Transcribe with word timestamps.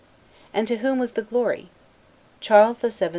And 0.51 0.67
to 0.67 0.77
whom 0.77 0.97
was 0.97 1.11
the 1.13 1.21
glory? 1.21 1.69
Charles 2.39 2.79
VII. 2.79 3.09